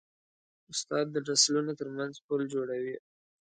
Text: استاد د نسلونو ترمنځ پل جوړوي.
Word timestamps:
استاد 0.71 1.05
د 1.11 1.17
نسلونو 1.27 1.71
ترمنځ 1.79 2.13
پل 2.25 2.39
جوړوي. 2.53 2.95